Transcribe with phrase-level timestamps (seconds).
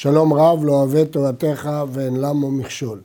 [0.00, 3.00] שלום רב לא אוהב תורתך ואין למו מכשול.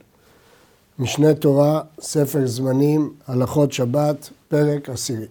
[0.98, 5.26] משנה תורה, ספר זמנים, הלכות שבת, פרק עשירי.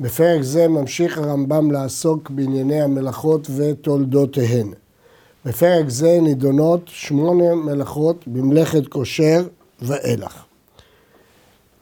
[0.00, 4.72] בפרק זה ממשיך הרמב"ם לעסוק בענייני המלאכות ותולדותיהן.
[5.44, 9.46] בפרק זה נידונות שמונה מלאכות במלאכת כושר
[9.82, 10.44] ואילך.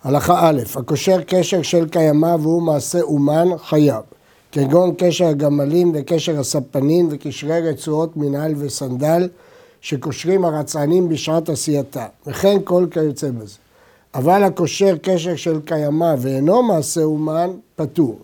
[0.04, 4.02] הלכה א', הקושר קשר של קיימא והוא מעשה אומן חייב.
[4.54, 9.28] כגון קשר הגמלים וקשר הספנים וקשרי רצועות מנהל וסנדל
[9.80, 13.56] שקושרים הרצענים בשעת עשייתה, וכן כל כיוצא בזה.
[14.14, 18.18] אבל הקושר קשר של קיימא ואינו מעשה אומן, פטור.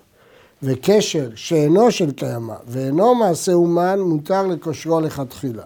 [0.62, 5.64] וקשר שאינו של קיימא ואינו מעשה אומן, מותר לקושרו לכתחילה.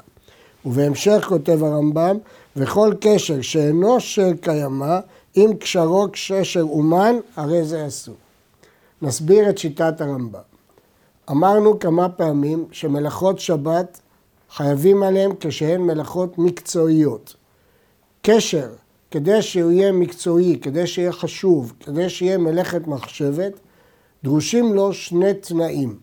[0.67, 2.17] ובהמשך כותב הרמב"ם,
[2.57, 4.99] וכל קשר שאינו של קיימא,
[5.37, 8.15] אם קשרו קשר אומן, הרי זה אסור.
[9.03, 10.54] נסביר את שיטת הרמב"ם.
[11.31, 14.01] אמרנו כמה פעמים שמלאכות שבת
[14.51, 17.37] חייבים עליהן כשהן מלאכות מקצועיות.
[18.23, 18.69] קשר,
[19.11, 23.61] כדי שהוא יהיה מקצועי, כדי שיהיה חשוב, כדי שיהיה מלאכת מחשבת,
[24.25, 25.99] דרושים לו שני תנאים,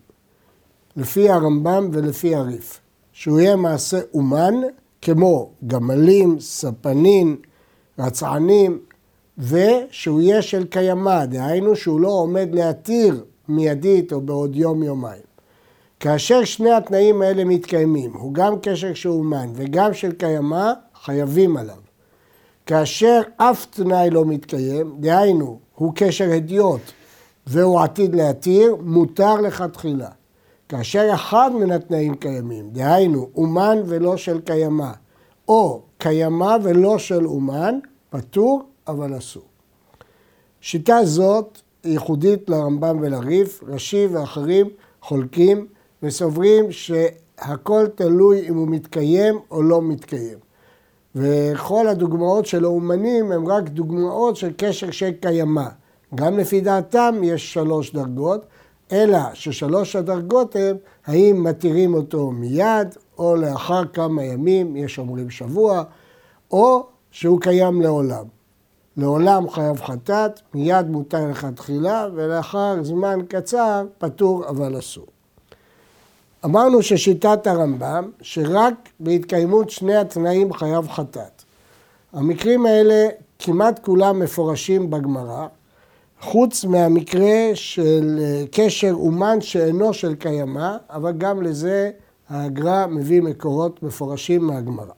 [0.95, 2.79] לפי הרמב"ם ולפי הריף.
[3.13, 4.53] שהוא יהיה מעשה אומן,
[5.01, 7.37] כמו גמלים, ספנים,
[7.99, 8.79] רצענים,
[9.37, 15.21] ושהוא יהיה של קיימא, דהיינו שהוא לא עומד להתיר מיידית או בעוד יום-יומיים.
[15.99, 20.71] כאשר שני התנאים האלה מתקיימים, הוא גם קשר שאומן וגם של קיימא,
[21.03, 21.77] חייבים עליו.
[22.65, 26.81] כאשר אף תנאי לא מתקיים, דהיינו, הוא קשר הדיוט
[27.47, 30.09] והוא עתיד להתיר, מותר לכתחילה.
[30.69, 34.91] כאשר אחד מן התנאים קיימים, דהיינו, אומן ולא של קיימא,
[35.47, 39.43] או קיימא ולא של אומן, פטור אבל אסור.
[40.61, 44.69] שיטה זאת ייחודית לרמב"ם ולריף, רש"י ואחרים
[45.01, 45.67] חולקים
[46.03, 50.37] וסוברים שהכל תלוי אם הוא מתקיים או לא מתקיים.
[51.15, 55.67] וכל הדוגמאות של האומנים הן רק דוגמאות של קשר של קיימא.
[56.15, 58.45] גם לפי דעתם יש שלוש דרגות,
[58.91, 65.83] אלא ששלוש הדרגות הן האם מתירים אותו מיד או לאחר כמה ימים, יש אומרים שבוע,
[66.51, 68.40] או שהוא קיים לעולם.
[68.97, 75.05] לעולם חייב חטאת, מיד מותר לכתחילה, ולאחר זמן קצר פטור אבל אסור.
[76.45, 81.43] אמרנו ששיטת הרמב"ם, שרק בהתקיימות שני התנאים חייב חטאת.
[82.13, 83.07] המקרים האלה
[83.39, 85.47] כמעט כולם מפורשים בגמרא,
[86.21, 91.91] חוץ מהמקרה של אה, קשר אומן שאינו של קיימא, אבל גם לזה
[92.29, 94.93] הגר"א מביא מקורות מפורשים מהגמרא.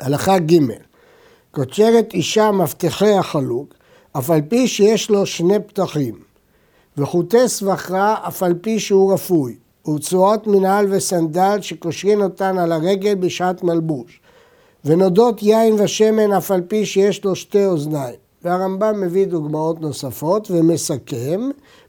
[0.00, 0.89] הלכה ג'
[1.50, 3.74] קוצרת אישה מפתחי החלוק,
[4.18, 6.14] אף על פי שיש לו שני פתחים,
[6.96, 9.56] וחוטי סבכרה אף על פי שהוא רפוי,
[9.86, 14.20] ורצועות מנהל וסנדל שקושרים אותן על הרגל בשעת מלבוש,
[14.84, 18.14] ונודות יין ושמן אף על פי שיש לו שתי אוזניים.
[18.44, 21.40] והרמב"ם מביא דוגמאות נוספות ומסכם,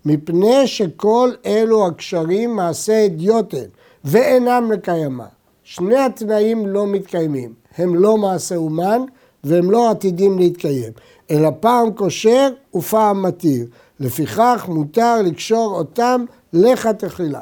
[0.05, 3.66] מפני שכל אלו הקשרים מעשה אדיוטן
[4.03, 5.25] ואינם לקיימה.
[5.63, 9.01] שני התנאים לא מתקיימים, הם לא מעשה אומן
[9.44, 10.91] והם לא עתידים להתקיים,
[11.31, 13.66] אלא פעם קושר ופעם מתיר.
[14.00, 17.41] לפיכך מותר לקשור אותם לכתחילה.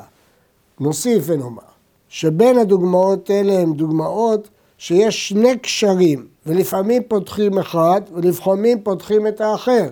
[0.80, 1.62] נוסיף ונאמר
[2.10, 9.90] שבין הדוגמאות האלה הן דוגמאות שיש שני קשרים, ולפעמים פותחים אחד ולפעמים פותחים את האחר.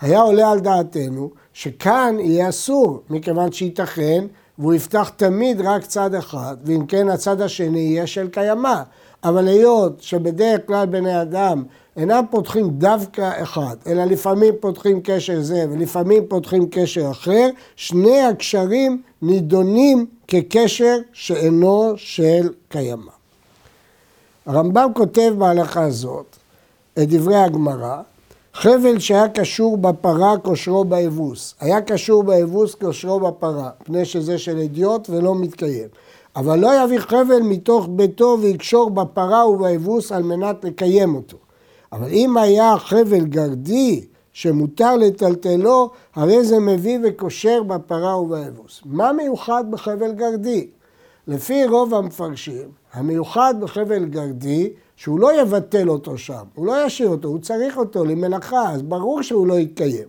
[0.00, 4.26] היה עולה על דעתנו שכאן יהיה אסור, מכיוון שייתכן
[4.58, 8.82] והוא יפתח תמיד רק צד אחד, ואם כן הצד השני יהיה של קיימא.
[9.24, 11.64] אבל היות שבדרך כלל בני אדם
[11.96, 19.02] אינם פותחים דווקא אחד, אלא לפעמים פותחים קשר זה ולפעמים פותחים קשר אחר, שני הקשרים
[19.22, 23.12] נידונים כקשר שאינו של קיימא.
[24.46, 26.36] הרמב"ם כותב בהלכה הזאת
[26.98, 28.00] את דברי הגמרא,
[28.54, 31.54] חבל שהיה קשור בפרה כושרו באבוס.
[31.60, 35.88] היה קשור באבוס כושרו בפרה, פני שזה של אדיוט ולא מתקיים.
[36.36, 41.36] אבל לא יביא חבל מתוך ביתו ויקשור בפרה ובאבוס על מנת לקיים אותו.
[41.92, 48.82] אבל אם היה חבל גרדי שמותר לטלטלו, הרי זה מביא וקושר בפרה ובאבוס.
[48.84, 50.66] מה מיוחד בחבל גרדי?
[51.28, 57.28] לפי רוב המפרשים, המיוחד בחבל גרדי, שהוא לא יבטל אותו שם, הוא לא ישאיר אותו,
[57.28, 60.08] הוא צריך אותו למלאכה, אז ברור שהוא לא יתקיים.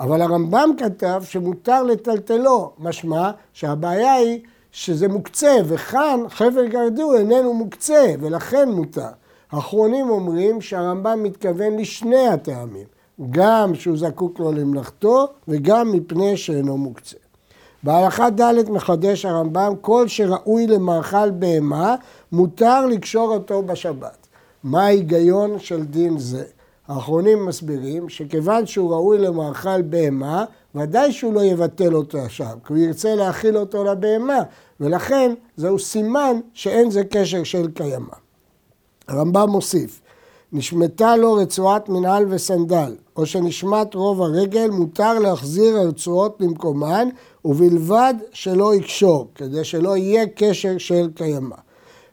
[0.00, 4.40] אבל הרמב"ם כתב שמותר לטלטלו, משמע שהבעיה היא
[4.72, 9.08] שזה מוקצה, וכאן חבל גרדו איננו מוקצה, ולכן מותר.
[9.52, 12.86] האחרונים אומרים שהרמב"ם מתכוון לשני הטעמים,
[13.30, 17.16] גם שהוא זקוק לו למלאכתו, וגם מפני שאינו מוקצה.
[17.82, 21.94] בהלכה ד' מחדש הרמב"ם, כל שראוי למאכל בהמה,
[22.32, 24.26] מותר לקשור אותו בשבת.
[24.64, 26.44] מה ההיגיון של דין זה?
[26.88, 30.44] האחרונים מסבירים שכיוון שהוא ראוי למאכל בהמה,
[30.78, 34.42] ודאי שהוא לא יבטל אותו עכשיו, כי הוא ירצה להאכיל אותו לבהמה,
[34.80, 38.14] ולכן זהו סימן שאין זה קשר של קיימא.
[39.08, 40.00] הרמב"ם מוסיף,
[40.52, 47.08] נשמטה לו רצועת מנהל וסנדל, או שנשמט רוב הרגל, מותר להחזיר הרצועות למקומן,
[47.44, 51.56] ובלבד שלא יקשור, כדי שלא יהיה קשר של קיימא.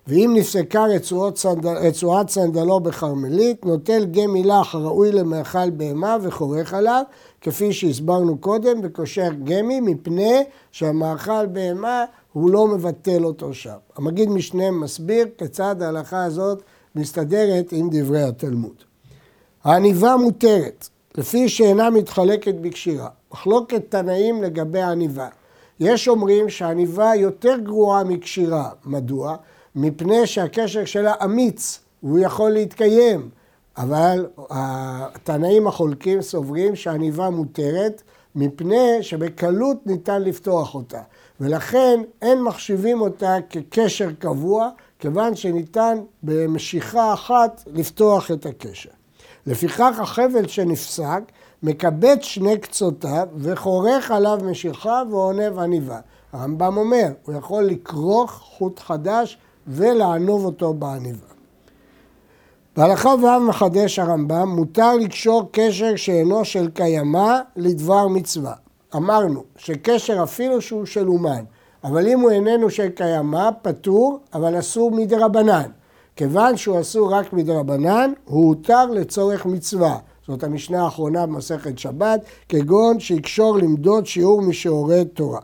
[0.08, 7.04] ואם נפסקה רצועת, סנדל, רצועת סנדלו בכרמלית, נוטל מילח הראוי למאכל בהמה וחורך עליו,
[7.42, 13.76] כפי שהסברנו קודם, וקושר גמי, מפני שהמאכל בהמה הוא לא מבטל אותו שם.
[13.96, 16.62] המגיד משנה מסביר כיצד ההלכה הזאת
[16.96, 18.76] מסתדרת עם דברי התלמוד.
[19.64, 23.10] העניבה מותרת, לפי שאינה מתחלקת בקשירה.
[23.32, 25.28] מחלוקת תנאים לגבי העניבה.
[25.80, 28.70] יש אומרים שהעניבה יותר גרועה מקשירה.
[28.86, 29.36] מדוע?
[29.76, 33.30] מפני שהקשר שלה אמיץ, והוא יכול להתקיים.
[33.78, 38.02] אבל התנאים החולקים סוברים שהעניבה מותרת,
[38.36, 41.02] מפני שבקלות ניתן לפתוח אותה.
[41.40, 44.70] ולכן אין מחשיבים אותה כקשר קבוע,
[45.00, 48.90] כיוון שניתן במשיכה אחת לפתוח את הקשר.
[49.48, 51.22] לפיכך החבל שנפסק
[51.64, 56.00] מקבץ שני קצותיו וחורך עליו משיכה ועונב עניבה.
[56.34, 59.38] הרמב"ם אומר, הוא יכול לכרוך חוט חדש
[59.68, 61.28] ולענוב אותו בעניבה.
[62.78, 68.54] בהלכה ו' מחדש הרמב"ם, מותר לקשור קשר שאינו של קיימא לדבר מצווה.
[68.96, 71.44] אמרנו שקשר אפילו שהוא של אומן,
[71.84, 75.70] אבל אם הוא איננו של קיימא, פטור, אבל אסור מדרבנן.
[76.16, 79.98] כיוון שהוא אסור רק מדרבנן, הוא הותר לצורך מצווה.
[80.28, 85.40] זאת המשנה האחרונה במסכת שבת, כגון שיקשור למדוד שיעור משיעורי תורה.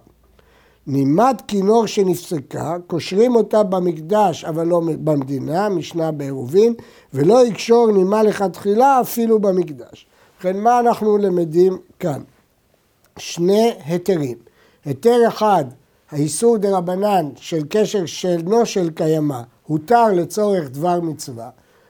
[0.88, 6.74] נימת כינור שנפסקה, קושרים אותה במקדש אבל לא במדינה, משנה בעירובין,
[7.14, 10.06] ולא יקשור נימה לכתחילה אפילו במקדש.
[10.36, 12.22] ובכן, מה אנחנו למדים כאן?
[13.18, 14.38] שני היתרים.
[14.86, 15.66] היתר אחד,
[16.12, 21.50] האיסור דה רבנן של קשר שאינו של קיימא, הותר לצורך דבר מצווה,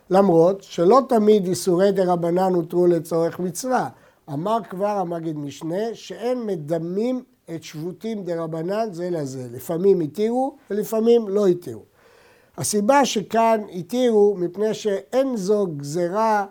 [0.09, 3.87] למרות שלא תמיד איסורי דה רבנן הותרו לצורך מצווה.
[4.33, 7.23] אמר כבר המגיד משנה שאין מדמים
[7.55, 9.47] את שבותים דה רבנן זה לזה.
[9.51, 11.83] לפעמים התירו ולפעמים לא התירו.
[12.57, 16.45] הסיבה שכאן התירו מפני שאין זו גזרה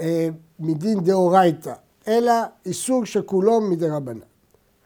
[0.00, 1.72] אה, מדין דאורייתא,
[2.08, 2.32] אלא
[2.66, 4.20] איסור שכולו מדה רבנן.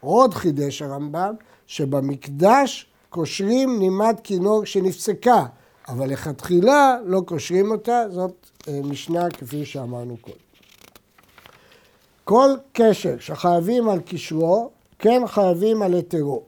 [0.01, 1.33] עוד חידש הרמב"ם
[1.67, 5.45] שבמקדש קושרים נימת כינור שנפסקה,
[5.87, 10.37] אבל לכתחילה לא קושרים אותה, זאת אה, משנה כפי שאמרנו קודם.
[12.23, 14.69] כל קשר שחייבים על קשרו,
[14.99, 16.43] כן חייבים על היתרו.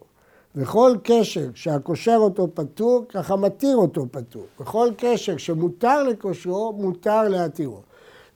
[0.56, 4.46] וכל קשר שהקושר אותו פטור, ככה מתיר אותו פטור.
[4.60, 7.82] וכל קשר שמותר לקושרו, מותר להתירו.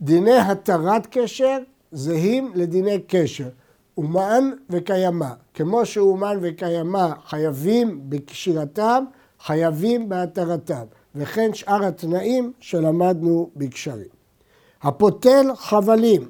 [0.01, 1.57] דיני התרת קשר
[1.91, 3.49] זהים לדיני קשר.
[3.97, 5.29] אומן וקיימא.
[5.53, 9.03] כמו שאומן וקיימא חייבים בקשירתם,
[9.39, 10.85] חייבים בהתרתם.
[11.15, 14.15] וכן שאר התנאים שלמדנו בקשרים.
[14.81, 16.29] הפותל חבלים,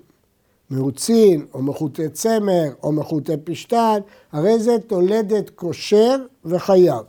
[0.70, 4.00] מעוצין או מחוטי צמר או מחוטי פשתן,
[4.32, 6.16] הרי זה תולדת כושר
[6.46, 7.04] וחייב.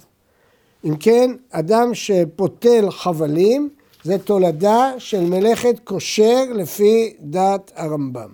[0.85, 3.69] אם כן, אדם שפותל חבלים
[4.05, 8.29] זה תולדה של מלאכת כושר לפי דת הרמב"ם.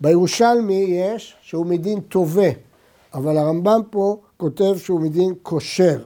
[0.00, 2.50] בירושלמי יש שהוא מדין תובע,
[3.14, 6.02] אבל הרמב"ם פה כותב שהוא מדין כושר.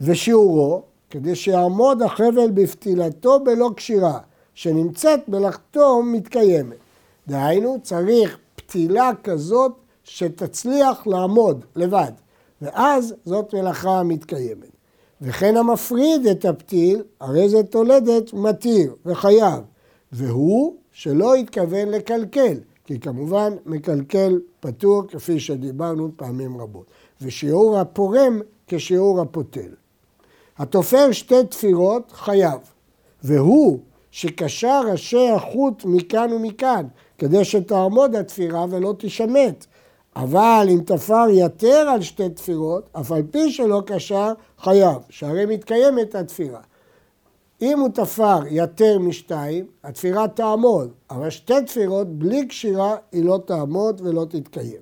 [0.00, 4.18] ושיעורו, כדי שיעמוד החבל בפתילתו בלא קשירה,
[4.54, 6.85] שנמצאת מלאכתו מתקיימת.
[7.28, 9.72] דהיינו, צריך פתילה כזאת
[10.04, 12.12] שתצליח לעמוד לבד,
[12.62, 14.76] ואז זאת מלאכה מתקיימת.
[15.20, 19.60] וכן המפריד את הפתיל, הרי זה תולדת מתיר וחייב,
[20.12, 26.86] והוא שלא התכוון לקלקל, כי כמובן מקלקל פטור כפי שדיברנו פעמים רבות.
[27.20, 29.70] ושיעור הפורם כשיעור הפותל.
[30.58, 32.58] התופר שתי תפירות חייב,
[33.22, 33.78] והוא
[34.10, 36.86] שקשר ראשי החוט מכאן ומכאן,
[37.18, 39.66] כדי שתעמוד התפירה ולא תשמט.
[40.16, 46.14] אבל אם תפר יתר על שתי תפירות, אף על פי שלא קשר, חייב, שהרי מתקיימת
[46.14, 46.60] התפירה.
[47.62, 54.00] אם הוא תפר יתר משתיים, התפירה תעמוד, אבל שתי תפירות בלי קשירה היא לא תעמוד
[54.04, 54.80] ולא תתקיים.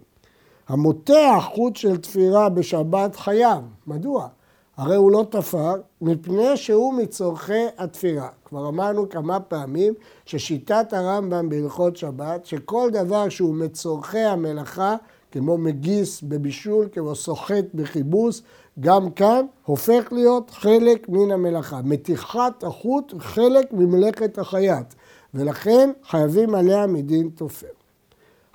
[0.68, 4.28] המותח חוט של תפירה בשבת חייב, מדוע?
[4.76, 8.28] הרי הוא לא תפר, מפני שהוא מצורכי התפירה.
[8.44, 9.94] כבר אמרנו כמה פעמים
[10.26, 14.96] ששיטת הרמב"ם בהלכות שבת, שכל דבר שהוא מצורכי המלאכה,
[15.30, 18.42] כמו מגיס בבישול, כמו סוחט בכיבוס,
[18.80, 21.80] גם כאן הופך להיות חלק מן המלאכה.
[21.84, 24.94] מתיחת החוט חלק ממלאכת החייט,
[25.34, 27.66] ולכן חייבים עליה מדין תופר.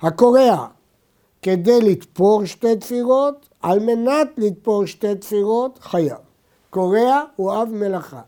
[0.00, 0.66] הקורע,
[1.42, 6.18] כדי לתפור שתי תפירות, על מנת לתפור שתי תפירות, חייב.
[6.70, 8.20] קורע הוא אב מלאכה.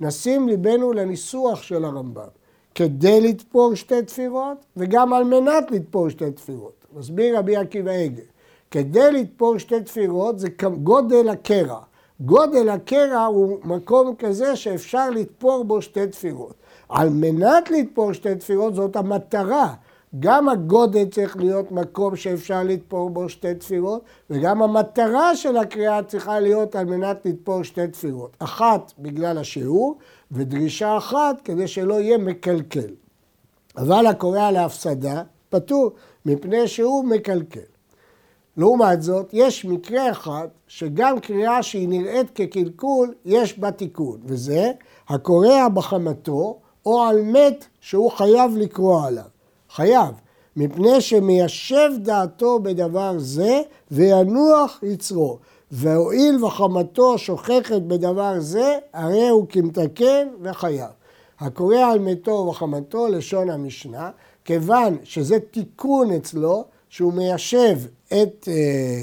[0.00, 2.28] נשים ליבנו לניסוח של הרמב"ם.
[2.74, 6.86] כדי לתפור שתי תפירות וגם על מנת לתפור שתי תפירות.
[6.96, 8.22] מסביר רבי עקיבא עגל.
[8.70, 10.48] כדי לתפור שתי תפירות זה
[10.82, 11.80] גודל הקרע.
[12.20, 16.54] גודל הקרע הוא מקום כזה שאפשר לתפור בו שתי תפירות.
[16.88, 19.74] על מנת לתפור שתי תפירות זאת המטרה.
[20.20, 26.40] גם הגודל צריך להיות מקום שאפשר לתפור בו שתי תפירות, וגם המטרה של הקריאה צריכה
[26.40, 28.36] להיות על מנת לתפור שתי תפירות.
[28.38, 29.98] אחת בגלל השיעור,
[30.32, 32.90] ודרישה אחת כדי שלא יהיה מקלקל.
[33.76, 35.90] אבל הקורא להפסדה פטור,
[36.26, 37.60] מפני שהוא מקלקל.
[38.56, 44.72] לעומת זאת, יש מקרה אחד שגם קריאה שהיא נראית כקלקול, יש בה תיקון, וזה
[45.08, 49.31] הקורע בחמתו או על מת שהוא חייב לקרוא עליו.
[49.74, 50.14] חייב,
[50.56, 53.60] מפני שמיישב דעתו בדבר זה
[53.90, 55.38] וינוח יצרו.
[55.70, 60.90] והואיל וחמתו שוכחת בדבר זה, הרי הוא כמתקן וחייב.
[61.40, 64.10] הקורא על מתו וחמתו, לשון המשנה,
[64.44, 68.54] כיוון שזה תיקון אצלו, שהוא מיישב את אה,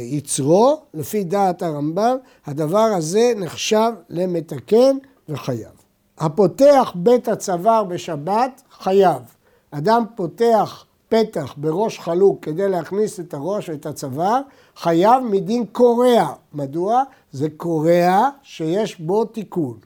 [0.02, 4.98] יצרו, לפי דעת הרמב"ם, הדבר הזה נחשב למתקן
[5.30, 5.72] וחייב.
[6.18, 9.39] הפותח בית הצוואר בשבת, חייב.
[9.72, 14.42] אדם פותח פתח בראש חלוק כדי להכניס את הראש ואת הצוואר,
[14.76, 16.34] חייב מדין קורע.
[16.54, 17.04] מדוע?
[17.32, 19.78] זה קורע שיש בו תיקון.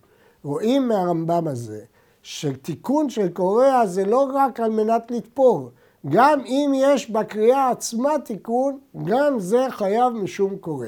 [0.43, 1.79] רואים מהרמב"ם הזה
[2.23, 5.69] שתיקון של קורע זה לא רק על מנת לתפור,
[6.09, 10.87] גם אם יש בקריאה עצמה תיקון, גם זה חייב משום קורע.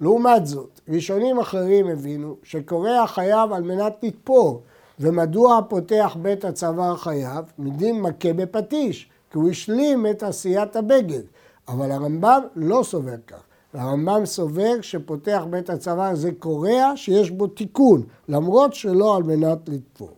[0.00, 4.62] לעומת זאת, ראשונים אחרים הבינו שקורע חייב על מנת לתפור.
[5.00, 7.44] ומדוע פותח בית הצוואר חייב?
[7.58, 11.22] מדין מכה בפטיש, כי הוא השלים את עשיית הבגד.
[11.68, 13.42] אבל הרמב"ם לא סובר כך.
[13.74, 20.10] הרמב"ם סובר שפותח בית הצוואר זה קורע שיש בו תיקון, למרות שלא על מנת לתפור.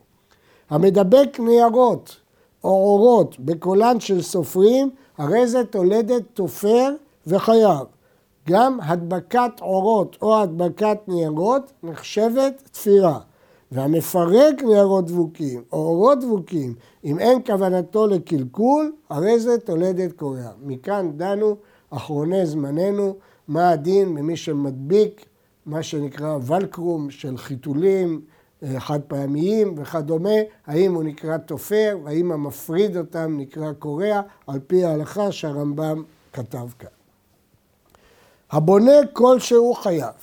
[0.71, 2.16] המדבק ניירות
[2.64, 6.92] או אורות בקולן של סופרים, הרי זה תולדת תופר
[7.26, 7.87] וחייב.
[8.49, 13.18] גם הדבקת אורות או הדבקת ניירות נחשבת תפירה.
[13.73, 20.50] והמפרק ניירות דבוקים או אורות דבוקים, אם אין כוונתו לקלקול, הרי זה תולדת קוריאה.
[20.62, 21.56] מכאן דנו
[21.90, 23.16] אחרוני זמננו,
[23.49, 25.26] מה הדין ממי שמדביק
[25.66, 28.20] מה שנקרא ולקרום של חיתולים
[28.62, 34.85] אה, חד פעמיים וכדומה, האם הוא נקרא תופר, והאם המפריד אותם נקרא קורע, על פי
[34.85, 36.88] ההלכה שהרמב"ם כתב כאן.
[38.50, 40.14] הבונה כלשהו חייב.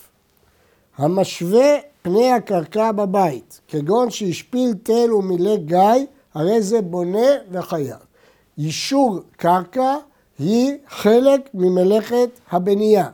[0.96, 7.96] המשווה פני הקרקע בבית, כגון שהשפיל תל ומילא גיא, הרי זה בונה וחייב.
[8.58, 9.96] יישור קרקע
[10.38, 13.08] היא חלק ממלאכת הבנייה.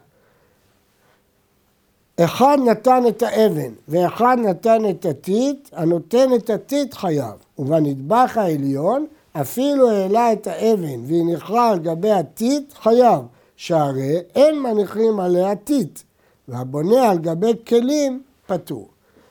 [2.20, 7.34] אחד נתן את האבן ואחד נתן את הטיט, הנותן את הטיט חייב.
[7.58, 13.20] ובנדבך העליון אפילו העלה את האבן והניחה על גבי הטיט חייב,
[13.56, 16.00] שהרי אין מניחים עליה טיט,
[16.48, 18.88] והבונה על גבי כלים פטור.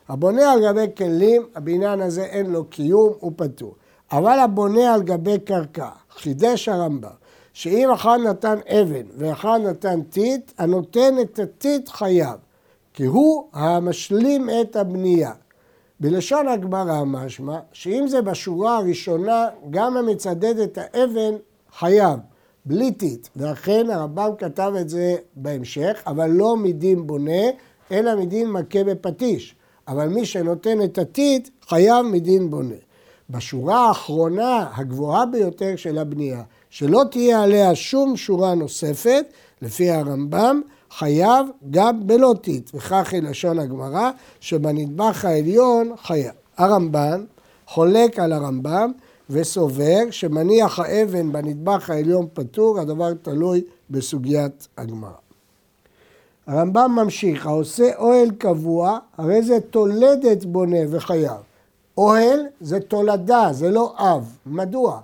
[0.10, 3.76] הבונה על גבי כלים, הבניין הזה אין לו קיום, הוא פטור.
[4.12, 7.10] אבל הבונה על גבי קרקע, חידש הרמב"ם,
[7.54, 12.36] שאם אחד נתן אבן ואחד נתן טיט, הנותן את הטיט חייב,
[12.94, 15.32] כי הוא המשלים את הבנייה.
[16.00, 21.36] בלשון הגמרא משמע, שאם זה בשורה הראשונה, גם המצדד את האבן
[21.80, 22.20] חייב,
[22.66, 23.28] בלי טיט.
[23.36, 27.42] ואכן הרמב"ם כתב את זה בהמשך, אבל לא מדין בונה,
[27.92, 29.56] אלא מדין מכה בפטיש.
[29.88, 32.76] אבל מי שנותן את הטיט חייב מדין בונה.
[33.30, 39.26] בשורה האחרונה, הגבוהה ביותר של הבנייה, שלא תהיה עליה שום שורה נוספת,
[39.62, 46.32] לפי הרמב"ם, חייב גם בלא טיט, וכך היא לשון הגמרא, שבנדבך העליון חייב.
[46.58, 47.26] הרמב"ם
[47.68, 48.92] חולק על הרמב"ם
[49.30, 55.29] וסובר שמניח האבן בנדבך העליון פטור, הדבר תלוי בסוגיית הגמרא.
[56.50, 61.42] הרמב"ם ממשיך, העושה אוהל קבוע, הרי זה תולדת בונה וחייב.
[61.98, 64.38] אוהל זה תולדה, זה לא אב.
[64.46, 65.00] מדוע?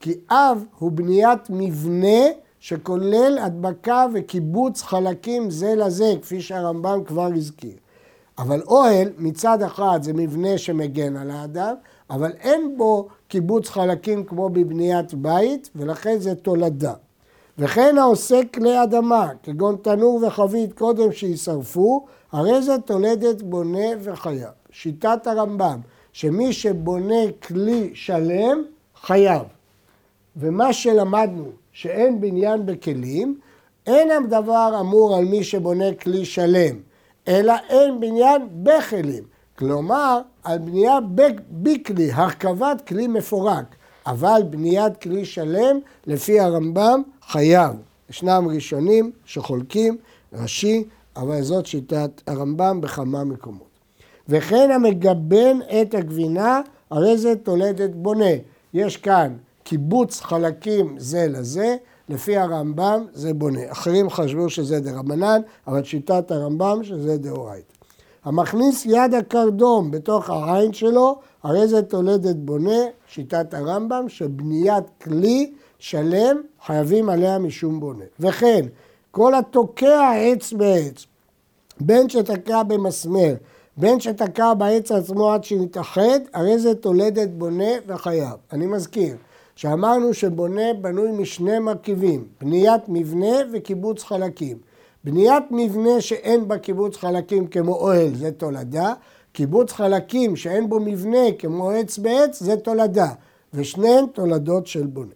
[0.00, 2.26] כי אב הוא בניית מבנה
[2.60, 7.76] שכולל הדבקה וקיבוץ חלקים זה לזה, כפי שהרמב"ם כבר הזכיר.
[8.38, 11.74] אבל אוהל מצד אחד זה מבנה שמגן על האדם,
[12.10, 16.94] אבל אין בו קיבוץ חלקים כמו בבניית בית, ולכן זה תולדה.
[17.58, 24.48] וכן העושה כלי אדמה, כגון תנור וחבית קודם שישרפו, הרי זה תולדת בונה וחייב.
[24.70, 25.80] שיטת הרמב"ם,
[26.12, 28.62] שמי שבונה כלי שלם,
[29.02, 29.42] חייב.
[30.36, 33.38] ומה שלמדנו, שאין בניין בכלים,
[33.86, 36.76] אין הדבר אמור על מי שבונה כלי שלם,
[37.28, 39.24] אלא אין בניין בכלים.
[39.58, 40.98] כלומר, על בנייה
[41.50, 43.74] בכלי, הרכבת כלי מפורק.
[44.08, 47.72] אבל בניית כלי שלם, לפי הרמב"ם, חייב.
[48.10, 49.96] ישנם ראשונים שחולקים,
[50.32, 50.84] רש"י,
[51.16, 53.68] אבל זאת שיטת הרמב"ם בכמה מקומות.
[54.28, 56.60] וכן המגבן את הגבינה,
[56.90, 58.34] הרי זה תולדת בונה.
[58.74, 61.76] יש כאן קיבוץ חלקים זה לזה,
[62.08, 63.60] לפי הרמב"ם זה בונה.
[63.68, 67.77] אחרים חשבו שזה דה רבנן, אבל שיטת הרמב"ם שזה דאורייתא.
[68.28, 76.36] המכניס יד הקרדום בתוך העין שלו, הרי זה תולדת בונה, שיטת הרמב"ם, שבניית כלי שלם
[76.66, 78.04] חייבים עליה משום בונה.
[78.20, 78.66] וכן,
[79.10, 81.06] כל התוקע עץ בעץ,
[81.80, 83.34] בין שתקע במסמר,
[83.76, 88.34] בין שתקע בעץ עצמו עד שנתאחד, הרי זה תולדת בונה וחייב.
[88.52, 89.16] אני מזכיר
[89.56, 94.67] שאמרנו שבונה בנוי משני מרכיבים, בניית מבנה וקיבוץ חלקים.
[95.04, 98.92] בניית מבנה שאין בה קיבוץ חלקים כמו אוהל זה תולדה,
[99.32, 103.08] קיבוץ חלקים שאין בו מבנה כמו עץ בעץ זה תולדה,
[103.54, 105.14] ושניהם תולדות של בונה.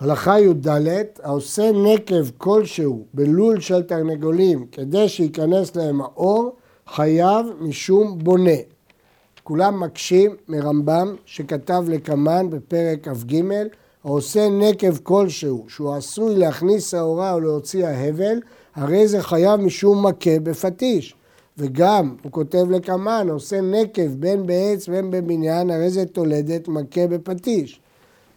[0.00, 0.68] הלכה י"ד,
[1.22, 8.60] העושה נקב כלשהו בלול של תרנגולים כדי שייכנס להם האור, חייב משום בונה.
[9.42, 13.42] כולם מקשים מרמב"ם שכתב לקמן בפרק כ"ג,
[14.04, 18.40] העושה נקב כלשהו שהוא עשוי להכניס האורה או להוציא ההבל,
[18.76, 21.14] הרי זה חייב משום מכה בפטיש.
[21.58, 27.80] וגם, הוא כותב לקמן, עושה נקב בין בעץ ובין בבניין, הרי זה תולדת מכה בפטיש.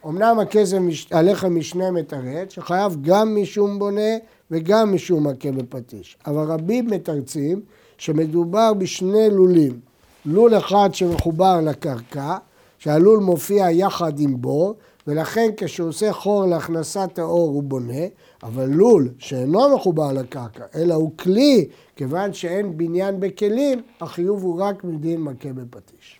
[0.05, 0.77] אמנם הכסף
[1.12, 4.12] עליך משנה מתרץ, שחייב גם משום בונה
[4.51, 6.17] וגם משום מכה בפטיש.
[6.27, 7.62] אבל רבים מתרצים
[7.98, 9.79] שמדובר בשני לולים.
[10.25, 12.38] לול אחד שמחובר לקרקע,
[12.77, 14.75] שהלול מופיע יחד עם בור,
[15.07, 18.03] ולכן כשהוא עושה חור להכנסת האור הוא בונה,
[18.43, 24.83] אבל לול שאינו מחובר לקרקע, אלא הוא כלי, כיוון שאין בניין בכלים, החיוב הוא רק
[24.83, 26.19] מדין מכה בפטיש.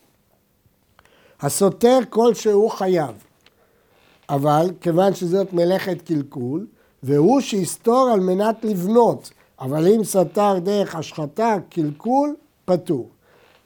[1.42, 3.24] הסותר כלשהו חייב,
[4.30, 6.68] אבל כיוון שזאת מלאכת קלקול,
[7.04, 13.10] והוא שיסתור על מנת לבנות, אבל אם סתר דרך השחתה, קלקול, פטור.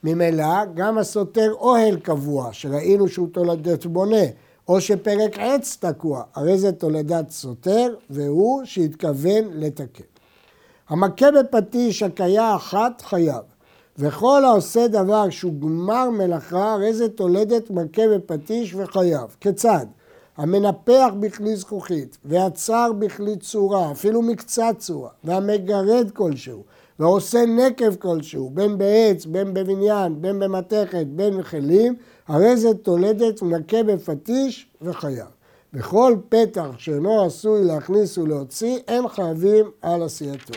[0.04, 4.26] ממילא גם הסותר אוהל קבוע, שראינו שהוא תולדת בונה,
[4.68, 10.04] או שפרק עץ תקוע, הרי זה תולדת סותר, והוא שהתכוון לתקן.
[10.90, 13.42] המכה בפטיש הקיה אחת חייב,
[13.98, 19.36] וכל העושה דבר שהוא גמר מלאכה, הרי זה תולדת מכה בפטיש וחייב.
[19.40, 19.86] כיצד?
[20.38, 26.64] המנפח בכלי זכוכית, והצר בכלי צורה, אפילו מקצת צורה, והמגרד כלשהו,
[27.00, 31.96] ועושה נקב כלשהו, בין בעץ, בין בבניין, בין במתכת, בין בכלים,
[32.28, 35.28] הרי זה תולדת מנקה בפטיש וחייב.
[35.74, 40.54] בכל פתח שאינו עשוי להכניס ולהוציא, הם חייבים על עשייתו.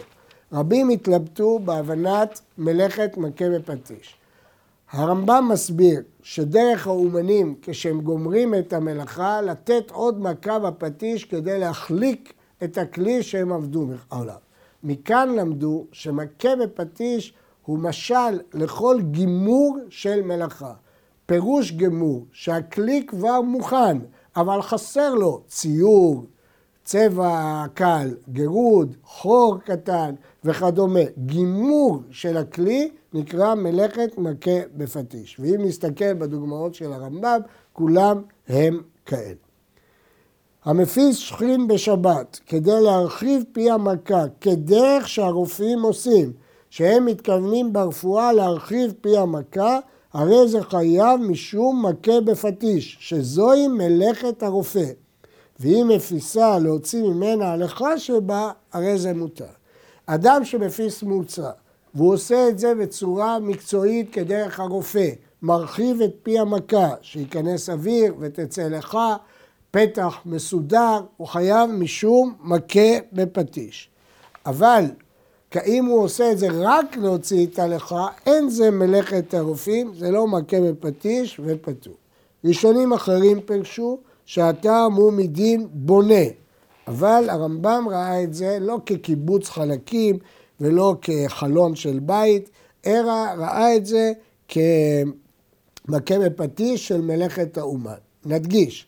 [0.53, 4.17] רבים התלבטו בהבנת מלאכת מכה בפטיש.
[4.91, 12.33] הרמב"ם מסביר שדרך האומנים, כשהם גומרים את המלאכה, לתת עוד מכה בפטיש כדי להחליק
[12.65, 14.37] את הכלי שהם עבדו עליו.
[14.83, 20.73] מכאן למדו שמכה בפטיש הוא משל לכל גימור של מלאכה.
[21.27, 23.99] פירוש גמור, שהכלי כבר מוכן,
[24.37, 26.25] אבל חסר לו ציור,
[26.85, 31.01] צבע קל, גירוד, חור קטן וכדומה.
[31.19, 35.41] גימור של הכלי נקרא מלאכת מכה בפטיש.
[35.41, 37.41] ואם נסתכל בדוגמאות של הרמב"ם,
[37.73, 39.35] כולם הם כאלה.
[40.65, 46.33] המפיס שכין בשבת כדי להרחיב פי המכה, כדרך שהרופאים עושים,
[46.71, 49.79] שהם מתכוונים ברפואה להרחיב פי המכה,
[50.17, 54.91] הרי זה חייב משום מכה בפטיש, שזוהי מלאכת הרופא.
[55.61, 59.45] ואם מפיסה להוציא ממנה הלכה שבה, הרי זה מותר.
[60.07, 61.51] אדם שמפיס מוצא,
[61.95, 65.09] והוא עושה את זה בצורה מקצועית כדרך הרופא,
[65.43, 68.99] מרחיב את פי המכה, שייכנס אוויר ותצא לך,
[69.71, 73.91] פתח מסודר, הוא חייב משום מכה בפטיש.
[74.47, 74.85] אבל
[75.67, 80.27] אם הוא עושה את זה רק להוציא את ההלכה, אין זה מלאכת הרופאים, זה לא
[80.27, 81.95] מכה בפטיש ופטור.
[82.45, 86.25] ראשונים אחרים פירשו שהטעם הוא מדין בונה,
[86.89, 90.19] אבל הרמב"ם ראה את זה לא כקיבוץ חלקים
[90.61, 92.51] ולא כחלון של בית,
[92.87, 94.13] אלא ראה את זה
[94.49, 97.95] כמכה בפטיש של מלאכת האומן.
[98.27, 98.87] נדגיש,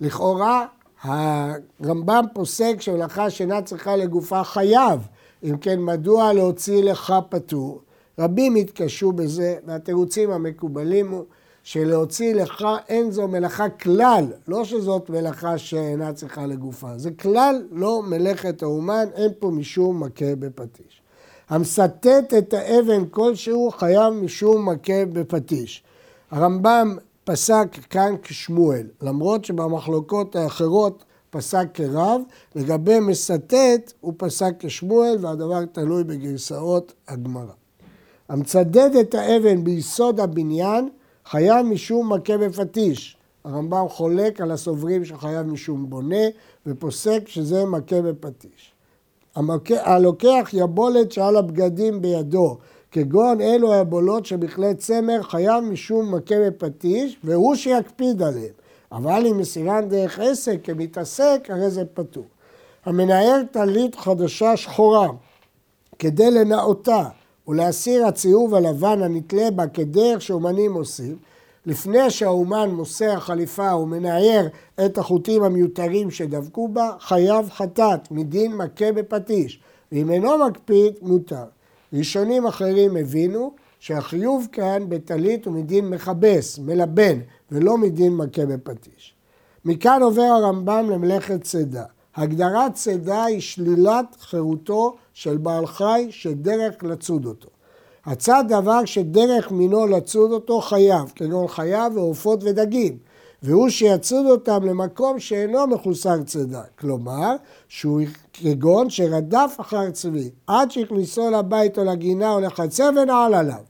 [0.00, 0.66] לכאורה
[1.02, 5.00] הרמב"ם פוסק שמלאכה שאינה צריכה לגופה חייב,
[5.44, 7.80] אם כן מדוע להוציא לך פטור?
[8.18, 11.24] רבים התקשו בזה, והתירוצים המקובלים הוא
[11.62, 18.02] שלהוציא לך אין זו מלאכה כלל, לא שזאת מלאכה שאינה צריכה לגופה, זה כלל לא
[18.02, 21.02] מלאכת האומן, אין פה משום מכה בפטיש.
[21.48, 25.82] המסטט את האבן כלשהו חייב משום מכה בפטיש.
[26.30, 26.96] הרמב"ם
[27.28, 32.20] פסק כאן כשמואל, למרות שבמחלוקות האחרות פסק כרב,
[32.54, 37.52] לגבי מסטט הוא פסק כשמואל והדבר תלוי בגרסאות הגמרא.
[38.28, 40.88] המצדד את האבן ביסוד הבניין
[41.26, 43.16] חייב משום מכה בפטיש.
[43.44, 46.26] הרמב"ם חולק על הסוברים שחייב משום בונה
[46.66, 48.72] ופוסק שזה מכה בפטיש.
[49.70, 52.58] הלוקח יבולת שעל הבגדים בידו,
[52.90, 58.52] כגון אלו היבולות שבכלי צמר חייב משום מכה בפטיש והוא שיקפיד עליהם.
[58.92, 62.24] אבל אם מסירן דרך עסק כמתעסק, הרי זה פטור.
[62.84, 65.08] המנער טלית חדשה שחורה
[65.98, 67.04] כדי לנאותה
[67.48, 71.16] ולהסיר הציוב הלבן הנתלה בה כדרך שאומנים עושים,
[71.66, 74.46] לפני שהאומן מוסר חליפה ומנער
[74.84, 79.60] את החוטים המיותרים שדבקו בה, חייב חטאת מדין מכה בפטיש,
[79.92, 81.44] ואם אינו מקפיד, מותר.
[81.92, 87.18] ראשונים אחרים הבינו שהחיוב כאן בטלית הוא מדין מכבס, מלבן,
[87.52, 89.14] ולא מדין מכה בפטיש.
[89.64, 91.84] מכאן עובר הרמב"ם למלאכת צידה.
[92.16, 97.48] הגדרת צידה היא שלילת חירותו של בעל חי שדרך לצוד אותו.
[98.06, 102.98] הצד דבר שדרך מינו לצוד אותו חייב, כגון חיה ועופות ודגים,
[103.42, 107.36] והוא שיצוד אותם למקום שאינו מחוסר צידה, כלומר,
[107.68, 108.00] שהוא
[108.32, 113.62] כגון שרדף אחר צבי, עד שהכניסו לבית או לגינה או לחצר ונעל עליו.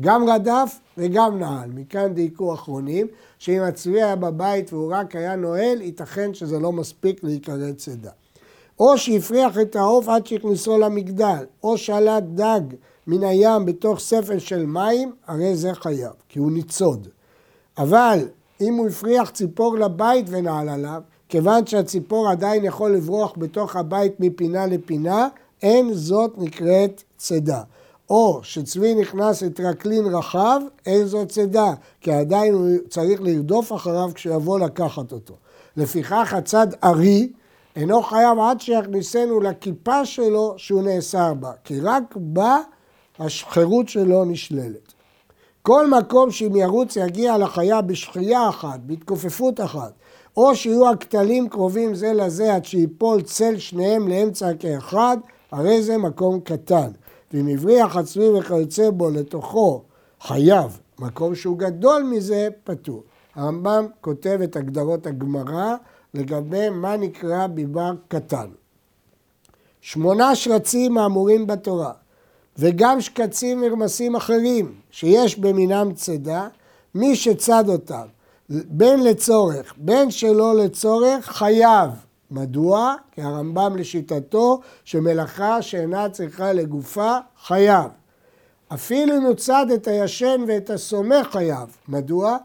[0.00, 1.70] גם רדף וגם נעל.
[1.74, 3.06] מכאן דייקו אחרונים,
[3.38, 8.10] שאם הצבי היה בבית והוא רק היה נועל, ייתכן שזה לא מספיק להיקרא צידה.
[8.80, 12.60] או שהפריח את העוף עד שהכניסו למגדל, או שלט דג
[13.06, 17.08] מן הים בתוך ספל של מים, הרי זה חייב, כי הוא ניצוד.
[17.78, 18.28] אבל
[18.60, 21.02] אם הוא הפריח ציפור לבית ונעל עליו,
[21.34, 25.28] כיוון שהציפור עדיין יכול לברוח בתוך הבית מפינה לפינה,
[25.62, 27.62] אין זאת נקראת צידה.
[28.10, 34.58] או שצבי נכנס לטרקלין רחב, אין זאת צידה, כי עדיין הוא צריך לרדוף אחריו כשיבוא
[34.58, 35.34] לקחת אותו.
[35.76, 37.32] לפיכך הצד ארי
[37.76, 42.58] אינו חייב עד שיכניסנו לכיפה שלו שהוא נאסר בה, כי רק בה
[43.18, 44.92] החירות שלו נשללת.
[45.62, 49.92] כל מקום שאם ירוץ יגיע לחיה בשחייה אחת, בהתכופפות אחת,
[50.36, 55.16] או שיהיו הכתלים קרובים זה לזה עד שיפול צל שניהם לאמצע כאחד,
[55.50, 56.90] הרי זה מקום קטן.
[57.32, 59.82] ואם הבריח הצבי וכיוצא בו לתוכו
[60.20, 63.02] חייב, מקום שהוא גדול מזה, פטור.
[63.34, 65.74] הרמב"ם כותב את הגדרות הגמרא
[66.14, 68.46] לגבי מה נקרא ביבר קטן.
[69.80, 71.92] שמונה שרצים האמורים בתורה,
[72.58, 76.48] וגם שקצים מרמסים אחרים שיש במינם צידה,
[76.94, 78.06] מי שצד אותם,
[78.48, 81.90] בין לצורך, בין שלא לצורך, חייב.
[82.30, 82.94] מדוע?
[83.12, 87.90] כי הרמב"ם לשיטתו שמלאכה שאינה צריכה לגופה, חייב.
[88.74, 91.76] אפילו אם הוא צד את הישן ואת הסומך חייב.
[91.88, 92.36] מדוע?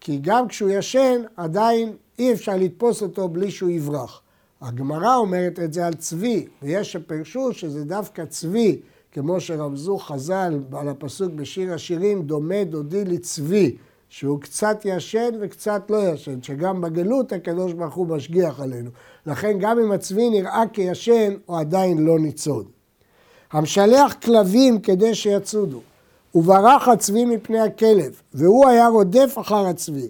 [0.00, 4.20] כי גם כשהוא ישן עדיין אי אפשר לתפוס אותו בלי שהוא יברח.
[4.60, 8.80] הגמרא אומרת את זה על צבי, ויש שפרשו שזה דווקא צבי,
[9.12, 13.76] כמו שרמזו חז"ל על הפסוק בשיר השירים, דומה דודי לצבי,
[14.12, 18.90] שהוא קצת ישן וקצת לא ישן, שגם בגלות הקדוש ברוך הוא משגיח עלינו.
[19.26, 22.66] לכן גם אם הצבי נראה כישן, הוא עדיין לא ניצוד.
[23.52, 25.80] המשלח כלבים כדי שיצודו,
[26.34, 30.08] וברח הצבי מפני הכלב, והוא היה רודף אחר הצבי,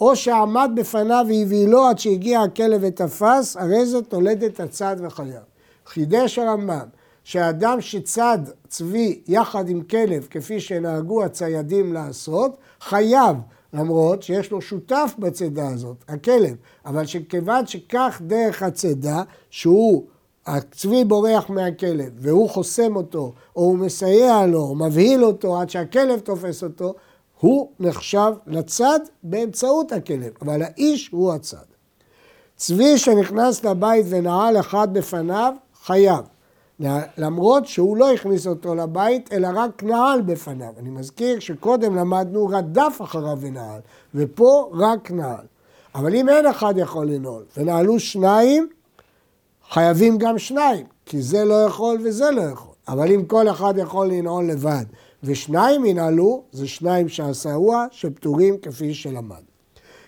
[0.00, 5.42] או שעמד בפניו והבהילו עד שהגיע הכלב ותפס, הרי זאת תולדת הצד וחייו.
[5.86, 6.86] חידש הרמב"ם
[7.24, 13.36] שאדם שצד צבי יחד עם כלב, כפי שנהגו הציידים לעשות, חייב,
[13.72, 16.56] למרות שיש לו שותף בצידה הזאת, הכלב,
[16.86, 20.06] אבל שכיוון שכך דרך הצידה, שהוא,
[20.46, 26.20] הצבי בורח מהכלב והוא חוסם אותו, או הוא מסייע לו, או מבהיל אותו עד שהכלב
[26.20, 26.94] תופס אותו,
[27.40, 31.56] הוא נחשב לצד באמצעות הכלב, אבל האיש הוא הצד.
[32.56, 35.54] צבי שנכנס לבית ונעל אחד בפניו,
[35.84, 36.24] חייב.
[37.18, 40.72] למרות שהוא לא הכניס אותו לבית, אלא רק נעל בפניו.
[40.78, 43.80] אני מזכיר שקודם למדנו רדף אחריו ונעל,
[44.14, 45.44] ופה רק נעל.
[45.94, 48.68] אבל אם אין אחד יכול לנעול, ונעלו שניים,
[49.70, 52.72] חייבים גם שניים, כי זה לא יכול וזה לא יכול.
[52.88, 54.84] אבל אם כל אחד יכול לנעול לבד,
[55.22, 59.42] ושניים ינעלו, זה שניים שעשה הוא, שפטורים כפי שלמד.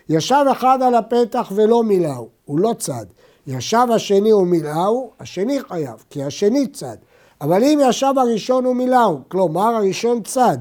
[0.09, 3.05] ישב אחד על הפתח ולא מילאו, הוא לא צד.
[3.47, 6.97] ישב השני ומילאו, השני חייב, כי השני צד.
[7.41, 10.57] אבל אם ישב הראשון ומילאו, כלומר הראשון צד,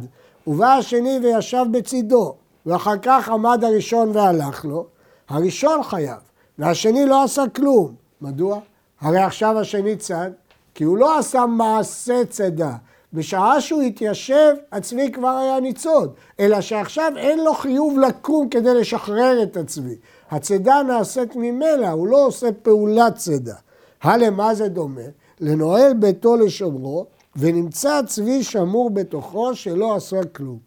[0.46, 2.34] ובא השני וישב בצידו,
[2.66, 4.86] ואחר כך עמד הראשון והלך לו,
[5.28, 6.18] הראשון חייב,
[6.58, 7.94] והשני לא עשה כלום.
[8.20, 8.60] מדוע?
[9.00, 10.30] הרי עכשיו השני צד,
[10.74, 12.72] כי הוא לא עשה מעשה צידה.
[13.12, 19.42] בשעה שהוא התיישב, הצבי כבר היה ניצוד, אלא שעכשיו אין לו חיוב לקום כדי לשחרר
[19.42, 19.96] את הצבי.
[20.30, 23.54] הצידה נעשית ממילא, הוא לא עושה פעולת צידה.
[24.02, 25.00] הלמה זה דומה?
[25.40, 27.06] לנועל ביתו לשומרו,
[27.36, 30.58] ונמצא צבי שמור בתוכו שלא עשה כלום.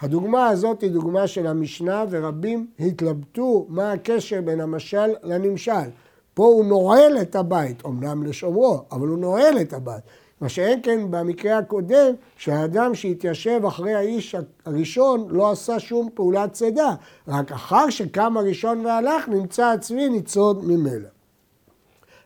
[0.00, 5.90] הדוגמה הזאת היא דוגמה של המשנה, ורבים התלבטו מה הקשר בין המשל לנמשל.
[6.34, 10.02] פה הוא נועל את הבית, אמנם לשומרו, אבל הוא נועל את הבית.
[10.42, 16.94] מה שאין כן במקרה הקודם, שהאדם שהתיישב אחרי האיש הראשון לא עשה שום פעולת צידה,
[17.28, 21.08] רק אחר שקם הראשון והלך נמצא הצבי ניצוד ממילא.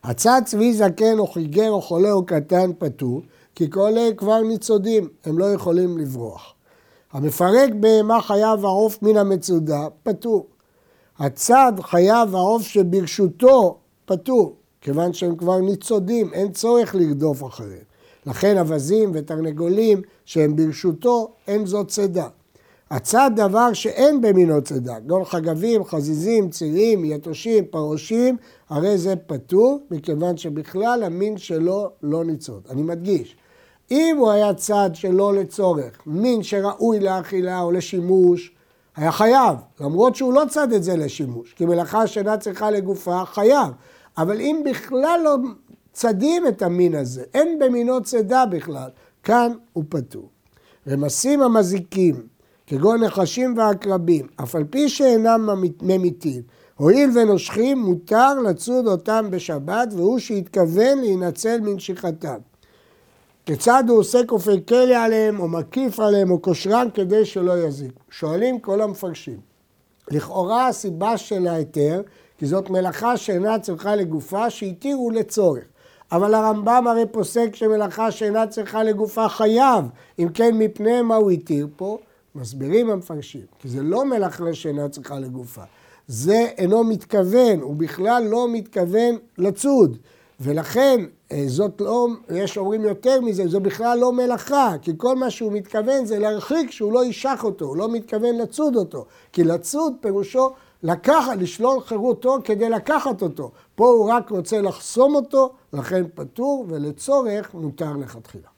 [0.05, 3.22] הצד צבי זקן או חיגר או חולה או קטן פטור,
[3.55, 6.55] כי כל אלה כבר ניצודים, הם לא יכולים לברוח.
[7.12, 10.46] המפרק בהמה חייב העוף מן המצודה, פטור.
[11.18, 17.86] הצד חייב העוף שברשותו, פטור, כיוון שהם כבר ניצודים, אין צורך לרדוף אחריהם.
[18.27, 22.29] לכן אווזים ותרנגולים שהם ברשותו, אין זאת צידה.
[22.91, 28.37] הצד דבר שאין במינו צידה, גול חגבים, חזיזים, צירים, יתושים, פרושים,
[28.69, 32.62] הרי זה פטור, מכיוון שבכלל המין שלו לא ניצוד.
[32.71, 33.37] אני מדגיש,
[33.91, 38.53] אם הוא היה צד שלא לצורך, מין שראוי לאכילה או לשימוש,
[38.97, 43.69] היה חייב, למרות שהוא לא צד את זה לשימוש, כי מלאכה שאינה צריכה לגופה, חייב.
[44.19, 45.37] אבל אם בכלל לא
[45.97, 48.89] צדים את המין הזה, אין במינו צידה בכלל,
[49.23, 50.29] כאן הוא פטור.
[50.89, 52.27] רמסים המזיקים,
[52.67, 55.51] כגון נחשים ועקרבים, אף על פי שאינם
[55.83, 56.43] ממיתים,
[56.77, 62.39] הואיל ונושכים, מותר לצוד אותם בשבת, והוא שהתכוון להינצל מנשיכתם.
[63.47, 68.01] כיצד הוא עושה כופי כלא עליהם, או מקיף עליהם, או קושרם, כדי שלא יזיקו?
[68.11, 69.41] שואלים כל המפרשים.
[70.11, 72.03] לכאורה הסיבה של ההיתר,
[72.39, 75.65] כי זאת מלאכה שאינה צריכה לגופה, שהתירו לצורך.
[76.12, 79.85] אבל הרמב"ם הרי פוסק שמלאכה שאינה צריכה לגופה חייב,
[80.19, 81.99] אם כן מפני מה הוא התיר פה?
[82.35, 85.62] מסבירים המפרשים, כי זה לא מלאכה שאינה צריכה לגופה.
[86.09, 89.99] זה אינו מתכוון, הוא בכלל לא מתכוון לצוד.
[90.40, 95.31] ולכן אה, זאת לא, יש אומרים יותר מזה, זו בכלל לא מלאכה, כי כל מה
[95.31, 99.05] שהוא מתכוון זה להרחיק שהוא לא ישח אותו, הוא לא מתכוון לצוד אותו.
[99.33, 100.51] כי לצוד פירושו
[100.83, 103.51] לקחת, לשלול חירותו כדי לקחת אותו.
[103.75, 108.56] פה הוא רק רוצה לחסום אותו, לכן פטור, ולצורך מותר לכתחילה.